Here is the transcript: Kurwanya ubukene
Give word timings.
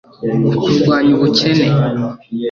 Kurwanya 0.63 1.11
ubukene 1.17 1.65